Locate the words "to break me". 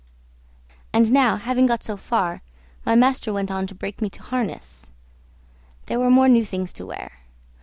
3.67-4.09